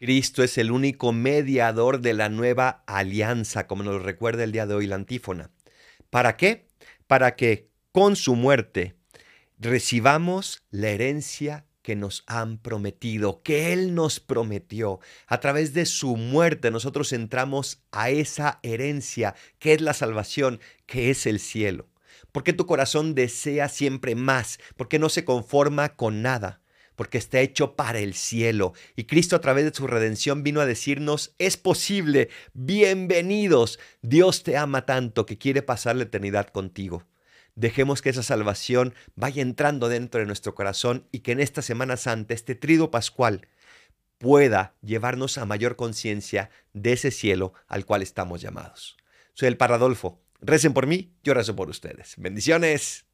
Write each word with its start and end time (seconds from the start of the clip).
Cristo 0.00 0.42
es 0.42 0.58
el 0.58 0.72
único 0.72 1.12
mediador 1.12 2.00
de 2.00 2.14
la 2.14 2.28
nueva 2.28 2.82
alianza, 2.86 3.66
como 3.66 3.84
nos 3.84 4.02
recuerda 4.02 4.42
el 4.44 4.52
día 4.52 4.66
de 4.66 4.74
hoy 4.74 4.86
la 4.86 4.96
antífona. 4.96 5.50
¿Para 6.10 6.36
qué? 6.36 6.66
Para 7.06 7.36
que 7.36 7.70
con 7.92 8.16
su 8.16 8.34
muerte 8.34 8.96
recibamos 9.58 10.64
la 10.70 10.88
herencia 10.88 11.66
que 11.82 11.94
nos 11.94 12.24
han 12.26 12.58
prometido, 12.58 13.42
que 13.42 13.72
Él 13.72 13.94
nos 13.94 14.18
prometió. 14.18 14.98
A 15.26 15.38
través 15.38 15.74
de 15.74 15.86
su 15.86 16.16
muerte 16.16 16.70
nosotros 16.70 17.12
entramos 17.12 17.82
a 17.92 18.10
esa 18.10 18.58
herencia 18.62 19.36
que 19.58 19.74
es 19.74 19.80
la 19.80 19.94
salvación, 19.94 20.60
que 20.86 21.10
es 21.10 21.24
el 21.26 21.38
cielo. 21.38 21.88
¿Por 22.32 22.42
qué 22.42 22.52
tu 22.52 22.66
corazón 22.66 23.14
desea 23.14 23.68
siempre 23.68 24.16
más? 24.16 24.58
¿Por 24.76 24.88
qué 24.88 24.98
no 24.98 25.08
se 25.08 25.24
conforma 25.24 25.94
con 25.94 26.20
nada? 26.20 26.63
Porque 26.96 27.18
está 27.18 27.40
hecho 27.40 27.76
para 27.76 27.98
el 27.98 28.14
cielo. 28.14 28.72
Y 28.96 29.04
Cristo 29.04 29.36
a 29.36 29.40
través 29.40 29.64
de 29.64 29.74
su 29.74 29.86
redención 29.86 30.42
vino 30.42 30.60
a 30.60 30.66
decirnos, 30.66 31.34
es 31.38 31.56
posible, 31.56 32.28
bienvenidos. 32.52 33.78
Dios 34.02 34.42
te 34.42 34.56
ama 34.56 34.86
tanto 34.86 35.26
que 35.26 35.38
quiere 35.38 35.62
pasar 35.62 35.96
la 35.96 36.04
eternidad 36.04 36.48
contigo. 36.48 37.04
Dejemos 37.54 38.02
que 38.02 38.10
esa 38.10 38.22
salvación 38.22 38.94
vaya 39.14 39.42
entrando 39.42 39.88
dentro 39.88 40.20
de 40.20 40.26
nuestro 40.26 40.54
corazón 40.54 41.06
y 41.12 41.20
que 41.20 41.32
en 41.32 41.40
esta 41.40 41.62
Semana 41.62 41.96
Santa, 41.96 42.34
este 42.34 42.54
trido 42.54 42.90
pascual, 42.90 43.46
pueda 44.18 44.74
llevarnos 44.82 45.38
a 45.38 45.44
mayor 45.44 45.76
conciencia 45.76 46.50
de 46.72 46.94
ese 46.94 47.10
cielo 47.10 47.52
al 47.68 47.84
cual 47.84 48.02
estamos 48.02 48.40
llamados. 48.40 48.96
Soy 49.34 49.48
el 49.48 49.56
Paradolfo 49.56 50.24
Recen 50.44 50.74
por 50.74 50.86
mí, 50.86 51.14
yo 51.22 51.32
rezo 51.32 51.56
por 51.56 51.70
ustedes. 51.70 52.14
Bendiciones. 52.18 53.06